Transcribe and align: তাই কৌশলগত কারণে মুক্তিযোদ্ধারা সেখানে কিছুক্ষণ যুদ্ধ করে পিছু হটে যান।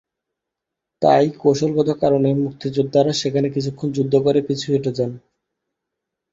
তাই 1.01 1.25
কৌশলগত 1.41 1.89
কারণে 2.01 2.29
মুক্তিযোদ্ধারা 2.43 3.11
সেখানে 3.13 3.47
কিছুক্ষণ 3.49 3.87
যুদ্ধ 3.91 4.13
করে 4.25 4.39
পিছু 4.47 4.67
হটে 4.73 4.91
যান। 4.97 5.11